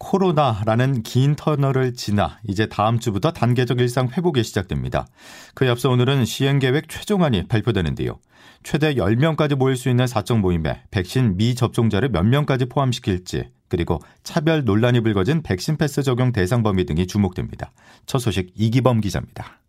[0.00, 5.06] 코로나라는 긴 터널을 지나 이제 다음 주부터 단계적 일상 회복이 시작됩니다.
[5.54, 8.18] 그에 앞서 오늘은 시행계획 최종안이 발표되는데요.
[8.62, 15.00] 최대 10명까지 모일 수 있는 사적 모임에 백신 미접종자를 몇 명까지 포함시킬지 그리고 차별 논란이
[15.00, 17.70] 불거진 백신 패스 적용 대상 범위 등이 주목됩니다.
[18.06, 19.60] 첫 소식 이기범 기자입니다.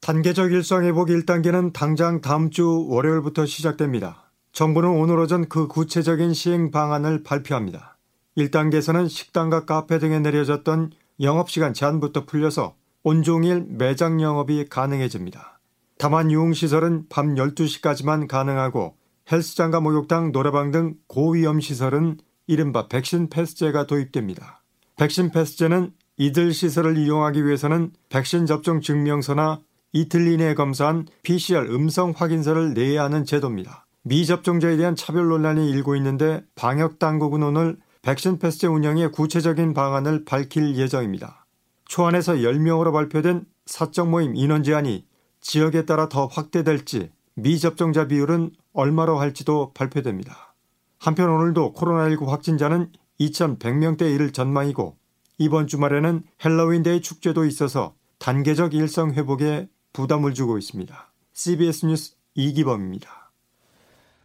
[0.00, 4.32] 단계적 일상 회복 1단계는 당장 다음 주 월요일부터 시작됩니다.
[4.52, 7.91] 정부는 오늘 오전 그 구체적인 시행 방안을 발표합니다.
[8.36, 15.60] 1단계에서는 식당과 카페 등에 내려졌던 영업시간 제한부터 풀려서 온종일 매장 영업이 가능해집니다.
[15.98, 18.96] 다만 유흥시설은 밤 12시까지만 가능하고
[19.30, 24.62] 헬스장과 목욕탕, 노래방 등 고위험 시설은 이른바 백신 패스제가 도입됩니다.
[24.96, 29.60] 백신 패스제는 이들 시설을 이용하기 위해서는 백신 접종 증명서나
[29.92, 33.86] 이틀 이내에 검사한 PCR 음성 확인서를 내야 하는 제도입니다.
[34.04, 40.74] 미접종자에 대한 차별 논란이 일고 있는데 방역 당국은 오늘 백신 패스제 운영의 구체적인 방안을 밝힐
[40.74, 41.46] 예정입니다.
[41.84, 45.06] 초안에서 10명으로 발표된 사적 모임 인원 제한이
[45.40, 50.54] 지역에 따라 더 확대될지 미접종자 비율은 얼마로 할지도 발표됩니다.
[50.98, 54.96] 한편 오늘도 코로나19 확진자는 2,100명대 이를 전망이고
[55.38, 61.12] 이번 주말에는 헬로윈데이 축제도 있어서 단계적 일상 회복에 부담을 주고 있습니다.
[61.34, 63.21] CBS 뉴스 이기범입니다.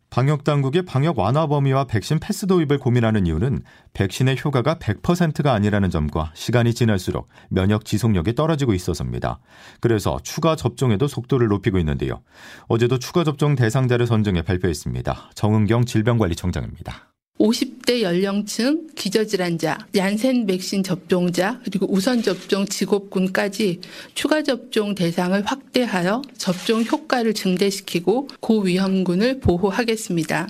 [0.09, 3.61] 방역 당국이 방역 완화 범위와 백신 패스 도입을 고민하는 이유는
[3.93, 9.39] 백신의 효과가 100%가 아니라는 점과 시간이 지날수록 면역 지속력이 떨어지고 있어서입니다.
[9.81, 12.21] 그래서 추가 접종에도 속도를 높이고 있는데요.
[12.67, 15.31] 어제도 추가 접종 대상자를 선정해 발표했습니다.
[15.35, 17.16] 정은경 질병관리청장입니다.
[17.39, 23.81] 50대 연령층, 기저질환자, 얀센 백신 접종자, 그리고 우선 접종 직업군까지
[24.15, 30.47] 추가 접종 대상을 확대하여 접종 효과를 증대시키고 고위험군을 보호하겠습니다.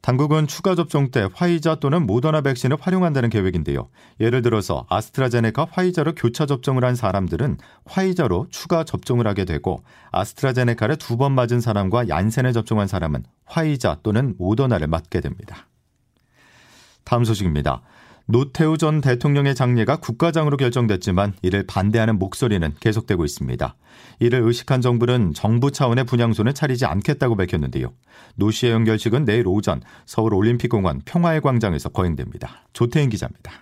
[0.00, 3.88] 당국은 추가 접종 때 화이자 또는 모더나 백신을 활용한다는 계획인데요.
[4.18, 11.16] 예를 들어서 아스트라제네카 화이자로 교차 접종을 한 사람들은 화이자로 추가 접종을 하게 되고 아스트라제네카를 두
[11.16, 15.68] 번 맞은 사람과 얀센을 접종한 사람은 화이자 또는 모더나를 맞게 됩니다.
[17.04, 17.82] 다음 소식입니다.
[18.26, 23.74] 노태우 전 대통령의 장례가 국가장으로 결정됐지만 이를 반대하는 목소리는 계속되고 있습니다.
[24.20, 27.92] 이를 의식한 정부는 정부 차원의 분향소는 차리지 않겠다고 밝혔는데요.
[28.36, 32.62] 노시의 연결식은 내일 오전 서울 올림픽공원 평화의 광장에서 거행됩니다.
[32.72, 33.52] 조태인 기자입니다.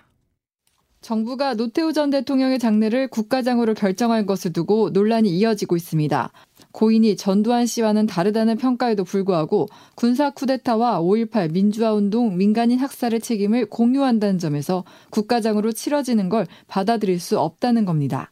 [1.01, 6.31] 정부가 노태우 전 대통령의 장례를 국가장으로 결정한 것을 두고 논란이 이어지고 있습니다.
[6.71, 14.83] 고인이 전두환 씨와는 다르다는 평가에도 불구하고 군사 쿠데타와 5.18 민주화운동 민간인 학살의 책임을 공유한다는 점에서
[15.09, 18.31] 국가장으로 치러지는 걸 받아들일 수 없다는 겁니다.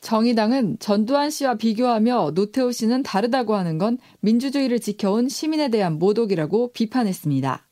[0.00, 7.66] 정의당은 전두환 씨와 비교하며 노태우 씨는 다르다고 하는 건 민주주의를 지켜온 시민에 대한 모독이라고 비판했습니다.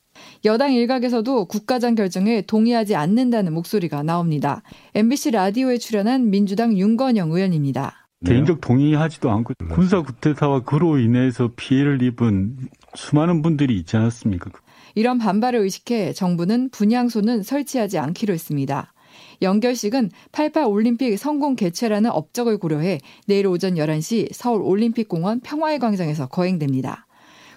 [0.44, 4.62] 여당 일각에서도 국가장 결정에 동의하지 않는다는 목소리가 나옵니다.
[4.94, 7.97] MBC 라디오에 출연한 민주당 윤건영 의원입니다.
[8.24, 12.56] 개인적 동의하지도 않고 군사 구태타와 그로 인해서 피해를 입은
[12.94, 14.50] 수많은 분들이 있지 않았습니까?
[14.94, 18.92] 이런 반발을 의식해 정부는 분향소는 설치하지 않기로 했습니다.
[19.40, 27.06] 연결식은 88 올림픽 성공 개최라는 업적을 고려해 내일 오전 11시 서울 올림픽공원 평화의 광장에서 거행됩니다.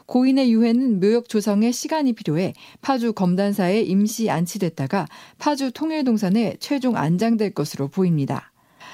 [0.06, 5.08] 고인의 유해는 묘역 조성에 시간이 필요해 파주 검단사에 임시 안치됐다가
[5.40, 8.51] 파주 통일동산에 최종 안장될 것으로 보입니다.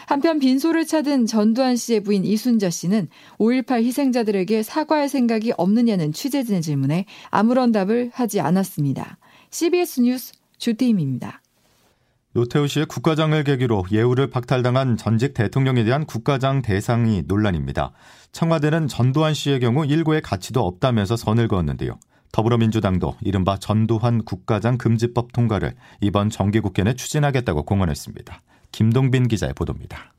[0.08, 3.10] 한편 빈소를 찾은 전두환 씨의 부인 이순자 씨는
[3.40, 9.18] 5.18 희생자들에게 사과할 생각이 없느냐는 취재진의 질문에 아무런 답을 하지 않았습니다.
[9.52, 11.42] CBS 뉴스 주태임입니다.
[12.32, 17.92] 노태우 씨의 국가장을 계기로 예우를 박탈당한 전직 대통령에 대한 국가장 대상이 논란입니다.
[18.32, 22.00] 청와대는 전두환 씨의 경우 일고의 가치도 없다면서 선을 그었는데요.
[22.32, 28.42] 더불어민주당도 이른바 전두환 국가장 금지법 통과를 이번 정기국회 내 추진하겠다고 공언했습니다.
[28.72, 30.14] 김동빈 기자의 보도입니다.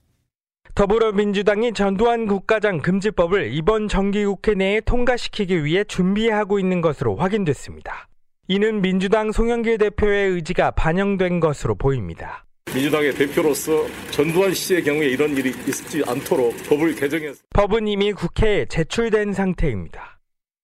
[0.74, 8.08] 더불어민주당이 전두환 국가장 금지법을 이번 정기국회 내에 통과시키기 위해 준비하고 있는 것으로 확인됐습니다.
[8.46, 12.46] 이는 민주당 송영길 대표의 의지가 반영된 것으로 보입니다.
[12.72, 19.32] 민주당의 대표로서 전두환 씨의 경우에 이런 일이 있지 않도록 법을 개정해서 법은 이미 국회에 제출된
[19.32, 20.17] 상태입니다.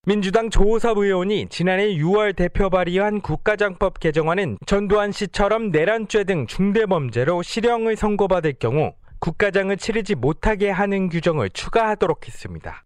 [0.07, 7.43] 민주당 조호섭 의원이 지난해 6월 대표 발의한 국가장법 개정안은 전두환 씨처럼 내란죄 등 중대 범죄로
[7.43, 12.85] 실형을 선고받을 경우 국가장을 치르지 못하게 하는 규정을 추가하도록 했습니다.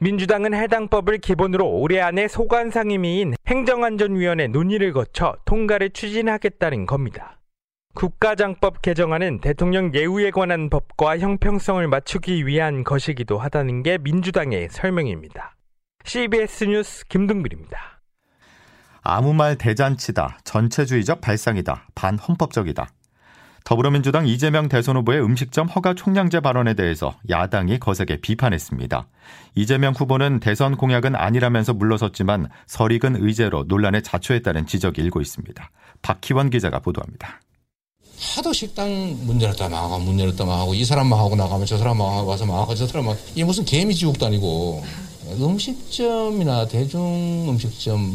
[0.00, 7.38] 민주당은 해당 법을 기본으로 올해 안에 소관 상임위인 행정안전위원회 논의를 거쳐 통과를 추진하겠다는 겁니다.
[7.94, 15.55] 국가장법 개정안은 대통령 예우에 관한 법과 형평성을 맞추기 위한 것이기도 하다는 게 민주당의 설명입니다.
[16.06, 18.00] CBS 뉴스 김동빈입니다.
[19.02, 20.38] 아무 말 대잔치다.
[20.44, 21.88] 전체주의적 발상이다.
[21.96, 22.88] 반헌법적이다.
[23.64, 29.08] 더불어민주당 이재명 대선 후보의 음식점 허가 총량제 발언에 대해서 야당이 거세게 비판했습니다.
[29.56, 35.70] 이재명 후보는 대선 공약은 아니라면서 물러섰지만 설익은 의제로 논란에 자초했다는 지적이 일고 있습니다.
[36.02, 37.40] 박희원 기자가 보도합니다.
[38.36, 38.88] 하도 식당
[39.26, 42.76] 문 열었다 망하고 문 열었다 망하고 이 사람만 하고 나가면 저 사람 망하고 와서 망하고
[42.76, 44.84] 저 사람 막 이게 무슨 개미 지옥도 아니고
[45.40, 48.12] 음식점이나 대중 음식점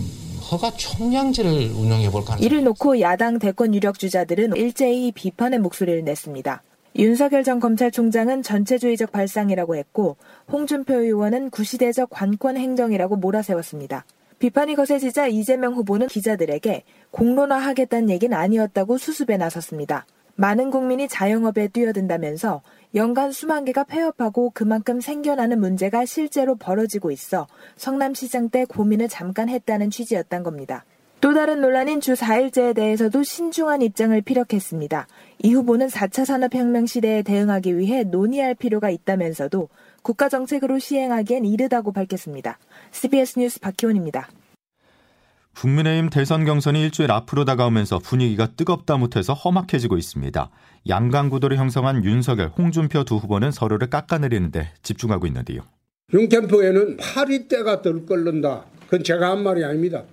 [0.51, 6.63] 허가 총량제를 운영해 볼까 하는 이를 놓고 야당 대권 유력 주자들은 일제히 비판의 목소리를 냈습니다.
[6.97, 10.17] 윤석열 전 검찰총장은 전체주의적 발상이라고 했고
[10.51, 14.05] 홍준표 의원은 구시대적 관권 행정이라고 몰아세웠습니다.
[14.39, 20.05] 비판이 거세지자 이재명 후보는 기자들에게 공론화하겠다는 얘기는 아니었다고 수습에 나섰습니다.
[20.35, 22.61] 많은 국민이 자영업에 뛰어든다면서
[22.93, 27.47] 연간 수만 개가 폐업하고 그만큼 생겨나는 문제가 실제로 벌어지고 있어
[27.77, 30.83] 성남시장 때 고민을 잠깐 했다는 취지였던 겁니다.
[31.21, 35.07] 또 다른 논란인 주 4일제에 대해서도 신중한 입장을 피력했습니다.
[35.43, 39.69] 이 후보는 4차 산업혁명 시대에 대응하기 위해 논의할 필요가 있다면서도
[40.01, 42.57] 국가정책으로 시행하기엔 이르다고 밝혔습니다.
[42.91, 44.29] CBS 뉴스 박희원입니다.
[45.55, 50.49] 국민의힘 대선 경선이 일주일 앞으로 다가오면서 분위기가 뜨겁다 못해서 험악해지고 있습니다.
[50.87, 55.61] 양강구도를 형성한 윤석열, 홍준표 두 후보는 서로를 깎아내리는데 집중하고 있는데요.
[56.13, 58.65] 윤 캠프에는 파리 때가 덜 끓는다.
[58.85, 60.03] 그건 제가 한 말이 아닙니다.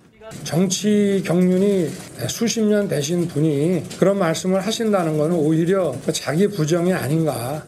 [0.43, 1.87] 정치 경륜이
[2.27, 7.65] 수십 년 되신 분이 그런 말씀을 하신다는 것은 오히려 자기 부정이 아닌가.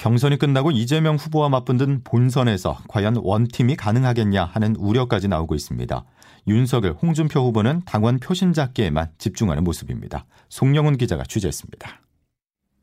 [0.00, 6.04] 경선이 끝나고 이재명 후보와 맞붙는 본선에서 과연 원팀이 가능하겠냐 하는 우려까지 나오고 있습니다.
[6.48, 10.24] 윤석열, 홍준표 후보는 당원 표심 잡기에만 집중하는 모습입니다.
[10.48, 12.00] 송영훈 기자가 취재했습니다.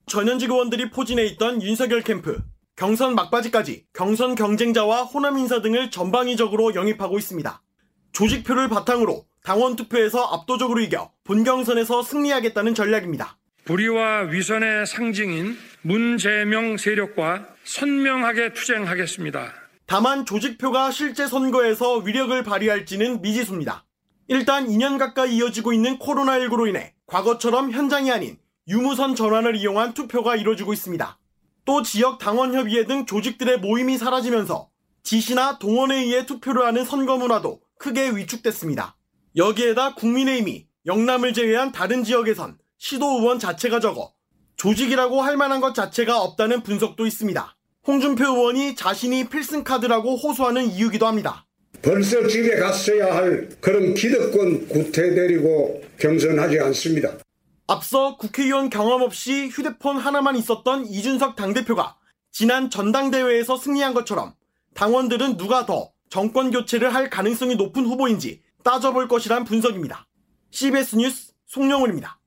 [0.05, 2.39] 전현직 의원들이 포진해 있던 윤석열 캠프.
[2.75, 7.63] 경선 막바지까지 경선 경쟁자와 호남 인사 등을 전방위적으로 영입하고 있습니다.
[8.11, 13.36] 조직표를 바탕으로 당원 투표에서 압도적으로 이겨 본경선에서 승리하겠다는 전략입니다.
[13.67, 19.53] 불의와 위선의 상징인 문재명 세력과 선명하게 투쟁하겠습니다.
[19.85, 23.85] 다만 조직표가 실제 선거에서 위력을 발휘할지는 미지수입니다.
[24.29, 28.37] 일단 2년 가까이 이어지고 있는 코로나19로 인해 과거처럼 현장이 아닌
[28.69, 31.19] 유무선 전환을 이용한 투표가 이뤄지고 있습니다.
[31.65, 34.69] 또 지역 당원협의회 등 조직들의 모임이 사라지면서
[35.03, 38.95] 지시나 동원에 의해 투표를 하는 선거 문화도 크게 위축됐습니다.
[39.35, 44.13] 여기에다 국민의힘이 영남을 제외한 다른 지역에선 시도 의원 자체가 적어
[44.55, 47.55] 조직이라고 할 만한 것 자체가 없다는 분석도 있습니다.
[47.85, 51.45] 홍준표 의원이 자신이 필승 카드라고 호소하는 이유기도 합니다.
[51.81, 57.17] 벌써 집에 갔어야 할 그런 기득권 구태되리고 경선하지 않습니다.
[57.67, 61.97] 앞서 국회의원 경험 없이 휴대폰 하나만 있었던 이준석 당대표가
[62.31, 64.33] 지난 전당대회에서 승리한 것처럼
[64.73, 70.07] 당원들은 누가 더 정권 교체를 할 가능성이 높은 후보인지 따져볼 것이란 분석입니다.
[70.51, 72.19] CBS 뉴스 송영훈입니다.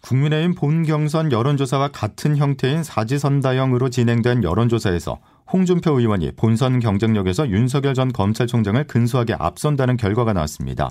[0.00, 5.18] 국민의힘 본 경선 여론조사와 같은 형태인 사지선다형으로 진행된 여론조사에서
[5.52, 10.90] 홍준표 의원이 본선 경쟁력에서 윤석열 전 검찰총장을 근소하게 앞선다는 결과가 나왔습니다.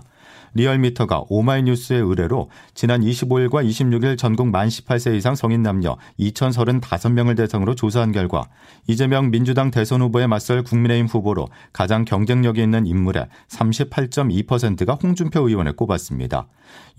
[0.53, 8.11] 리얼미터가 오마이뉴스의 의뢰로 지난 25일과 26일 전국 만 18세 이상 성인 남녀 2,035명을 대상으로 조사한
[8.11, 8.47] 결과
[8.87, 16.47] 이재명 민주당 대선 후보에 맞설 국민의힘 후보로 가장 경쟁력이 있는 인물의 38.2%가 홍준표 의원을 꼽았습니다.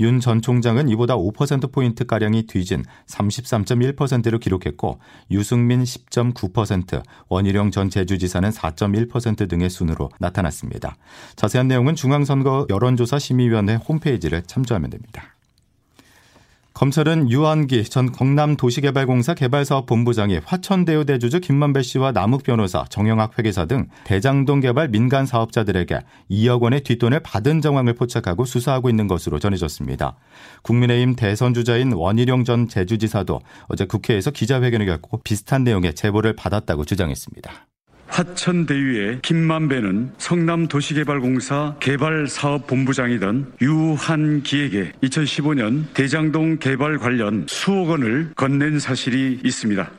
[0.00, 4.98] 윤 전 총장은 이보다 5%포인트가량이 뒤진 33.1%를 기록했고
[5.30, 10.96] 유승민 10.9%, 원희룡 전 제주지사는 4.1% 등의 순으로 나타났습니다.
[11.36, 15.34] 자세한 내용은 중앙선거 여론조사 심의 위원회 홈페이지를 참조하면 됩니다.
[16.78, 24.60] 검찰은 유한기 전 경남도시개발공사 개발사업본부장이 화천대유 대주주 김만배 씨와 남욱 변호사, 정영학 회계사 등 대장동
[24.60, 25.98] 개발 민간 사업자들에게
[26.30, 30.14] 2억 원의 뒷돈을 받은 정황을 포착하고 수사하고 있는 것으로 전해졌습니다.
[30.62, 37.66] 국민의힘 대선 주자인 원희룡 전 제주지사도 어제 국회에서 기자회견을 갖고 비슷한 내용의 제보를 받았다고 주장했습니다.
[38.08, 49.90] 화천대유의 김만배는 성남도시개발공사 개발사업본부장이던 유한기에게 2015년 대장동 개발 관련 수억 원을 건넨 사실이 있습니다.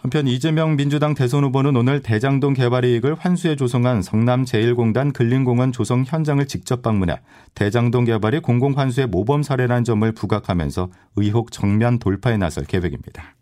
[0.00, 6.46] 한편 이재명 민주당 대선 후보는 오늘 대장동 개발 이익을 환수해 조성한 성남제일공단 근린공원 조성 현장을
[6.46, 7.20] 직접 방문해
[7.54, 13.34] 대장동 개발이 공공환수의 모범 사례라는 점을 부각하면서 의혹 정면 돌파에 나설 계획입니다.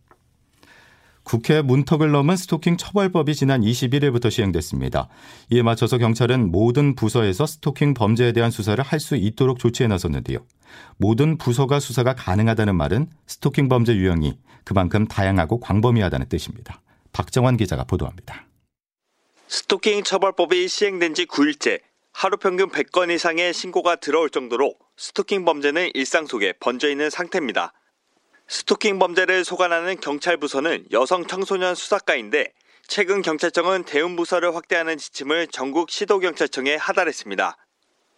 [1.26, 5.08] 국회 문턱을 넘은 스토킹 처벌법이 지난 21일부터 시행됐습니다.
[5.50, 10.38] 이에 맞춰서 경찰은 모든 부서에서 스토킹 범죄에 대한 수사를 할 수 있도록 조치해 나섰는데요.
[10.98, 16.80] 모든 부서가 수사가 가능하다는 말은 스토킹 범죄 유형이 그만큼 다양하고 광범위하다는 뜻입니다.
[17.12, 18.46] 박정환 기자가 보도합니다.
[19.48, 21.80] 스토킹 처벌법이 시행된 지 9일째
[22.12, 27.72] 하루 평균 100건 이상의 신고가 들어올 정도로 스토킹 범죄는 일상 속에 번져 있는 상태입니다.
[28.48, 32.52] 스토킹 범죄를 소관하는 경찰 부서는 여성 청소년 수사과인데
[32.86, 37.56] 최근 경찰청은 대응 부서를 확대하는 지침을 전국 시도경찰청에 하달했습니다.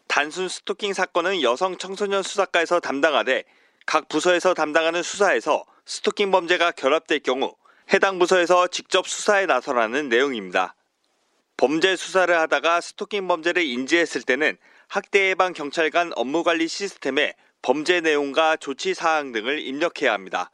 [0.07, 3.45] 단순 스토킹 사건은 여성 청소년 수사과에서 담당하되
[3.87, 7.55] 각 부서에서 담당하는 수사에서 스토킹 범죄가 결합될 경우
[7.95, 10.75] 해당 부서에서 직접 수사에 나서라는 내용입니다.
[11.57, 14.59] 범죄 수사를 하다가 스토킹 범죄를 인지했을 때는
[14.89, 20.51] 학대 예방 경찰관 업무 관리 시스템에 범죄 내용과 조치 사항 등을 입력해야 합니다.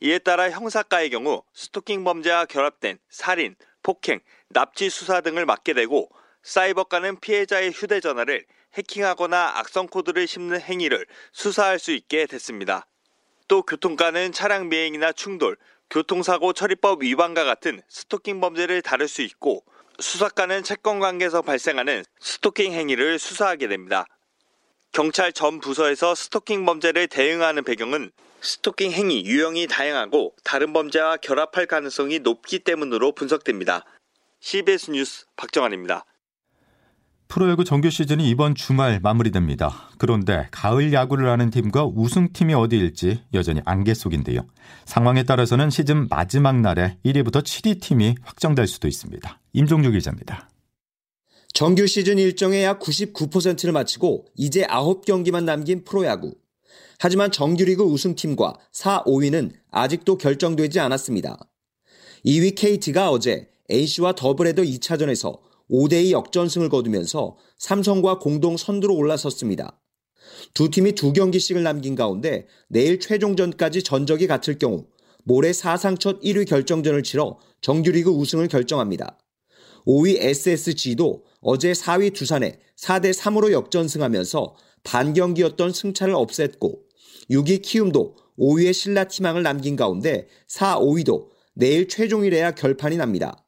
[0.00, 6.10] 이에 따라 형사과의 경우 스토킹 범죄와 결합된 살인, 폭행, 납치 수사 등을 맡게 되고
[6.42, 12.86] 사이버과는 피해자의 휴대전화를 해킹하거나 악성 코드를 심는 행위를 수사할 수 있게 됐습니다.
[13.48, 15.56] 또 교통과는 차량 미행이나 충돌,
[15.90, 19.64] 교통사고 처리법 위반과 같은 스토킹 범죄를 다룰 수 있고
[19.98, 24.06] 수사과는 채권 관계에서 발생하는 스토킹 행위를 수사하게 됩니다.
[24.92, 32.18] 경찰 전 부서에서 스토킹 범죄를 대응하는 배경은 스토킹 행위 유형이 다양하고 다른 범죄와 결합할 가능성이
[32.18, 33.84] 높기 때문으로 분석됩니다.
[34.40, 36.04] CBS 뉴스 박정환입니다.
[37.28, 39.90] 프로야구 정규 시즌이 이번 주말 마무리됩니다.
[39.98, 44.48] 그런데 가을 야구를 하는 팀과 우승팀이 어디일지 여전히 안개 속인데요.
[44.84, 49.38] 상황에 따라서는 시즌 마지막 날에 1위부터 7위 팀이 확정될 수도 있습니다.
[49.52, 50.49] 임종규 기자입니다.
[51.52, 56.34] 정규 시즌 일정의 약 99%를 마치고 이제 9경기만 남긴 프로야구.
[56.98, 61.38] 하지만 정규리그 우승팀과 4, 5위는 아직도 결정되지 않았습니다.
[62.24, 65.38] 2위 KT가 어제 A씨와 더블헤더 2차전에서
[65.70, 69.80] 5대2 역전승을 거두면서 삼성과 공동 선두로 올라섰습니다.
[70.54, 74.86] 두 팀이 두 경기씩을 남긴 가운데 내일 최종전까지 전적이 같을 경우
[75.24, 79.18] 모레 사상 첫 1위 결정전을 치러 정규리그 우승을 결정합니다.
[79.86, 86.80] 5위 SSG도 어제 4위 두산에 4대 3으로 역전승하면서 반경기였던 승차를 없앴고
[87.30, 93.46] 6위 키움도 5위의 신라 팀망을 남긴 가운데 4, 5위도 내일 최종일에야 결판이 납니다.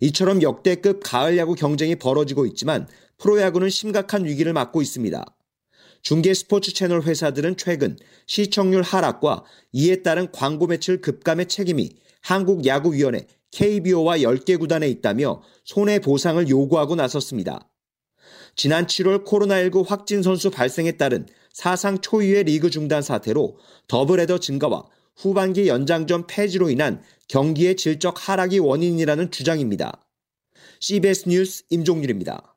[0.00, 2.88] 이처럼 역대급 가을 야구 경쟁이 벌어지고 있지만
[3.18, 5.24] 프로야구는 심각한 위기를 맞고 있습니다.
[6.02, 7.96] 중계 스포츠 채널 회사들은 최근
[8.26, 11.90] 시청률 하락과 이에 따른 광고 매출 급감의 책임이
[12.22, 17.68] 한국야구위원회 KBO와 10개 구단에 있다며 손해보상을 요구하고 나섰습니다.
[18.56, 24.84] 지난 7월 코로나19 확진 선수 발생에 따른 사상 초유의 리그 중단 사태로 더블헤더 증가와
[25.16, 30.06] 후반기 연장전 폐지로 인한 경기의 질적 하락이 원인이라는 주장입니다.
[30.80, 32.56] CBS 뉴스 임종률입니다.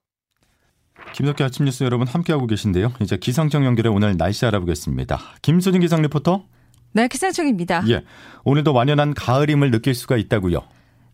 [1.16, 2.94] 김덕기 아침 뉴스 여러분 함께하고 계신데요.
[3.02, 5.20] 이제 기상청 연결해 오늘 날씨 알아보겠습니다.
[5.42, 6.46] 김수진 기상 리포터.
[6.94, 7.84] 네, 기상청입니다.
[7.90, 8.04] 예.
[8.44, 10.62] 오늘도 완연한 가을임을 느낄 수가 있다고요.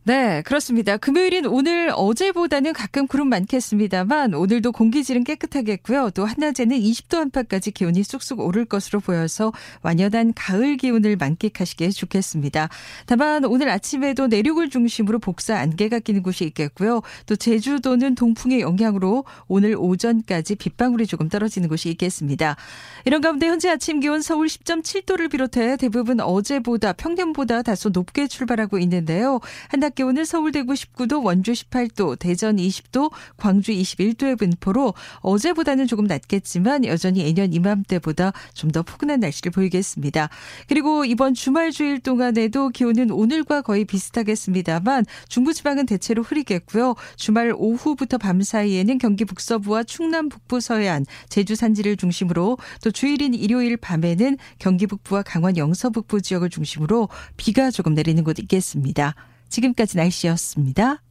[0.08, 0.96] 네, 그렇습니다.
[0.96, 6.12] 금요일인 오늘 어제보다는 가끔 구름 많겠습니다만 오늘도 공기질은 깨끗하겠고요.
[6.12, 12.70] 또 한낮에는 20도 안팎까지 기온이 쑥쑥 오를 것으로 보여서 완연한 가을 기운을 만끽하시기에 좋겠습니다.
[13.06, 17.02] 다만 오늘 아침에도 내륙을 중심으로 복사 안개가 끼는 곳이 있겠고요.
[17.26, 22.56] 또 제주도는 동풍의 영향으로 오늘 오전까지 빗방울이 조금 떨어지는 곳이 있겠습니다.
[23.04, 29.42] 이런 가운데 현재 아침 기온 서울 10.7도를 비롯해 대부분 어제보다 평년보다 다소 높게 출발하고 있는데요.
[29.68, 36.86] 한낮 기온은 서울 대구 19도, 원주 18도, 대전 20도, 광주 21도의 분포로 어제보다는 조금 낮겠지만
[36.86, 40.30] 여전히 예년 이맘때보다 좀 더 포근한 날씨를 보이겠습니다.
[40.68, 46.94] 그리고 이번 주말 주일 동안에도 기온은 오늘과 거의 비슷하겠습니다만 중부지방은 대체로 흐리겠고요.
[47.16, 53.78] 주말 오후부터 밤 사이에는 경기 북서부와 충남 북부 서해안, 제주 산지를 중심으로 또 주일인 일요일
[53.78, 59.16] 밤에는 경기 북부와 강원 영서 북부 지역을 중심으로 비가 조금 내리는 곳 있겠습니다.
[59.50, 61.02] 지금까지 날씨였습니다.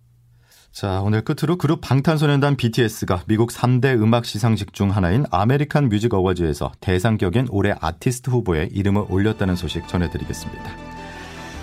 [0.72, 6.72] 자, 오늘 끝으로 그룹 방탄소년단 BTS가 미국 3대 음악 시상식 중 하나인 아메리칸 뮤직 어워즈에서
[6.80, 10.64] 대상격인 올해 아티스트 후보에 이름을 올렸다는 소식 전해드리겠습니다.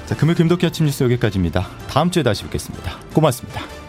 [0.07, 1.67] 자, 금요 김덕기 아침 뉴스 여기까지입니다.
[1.87, 2.97] 다음 주에 다시 뵙겠습니다.
[3.13, 3.82] 고맙습니다.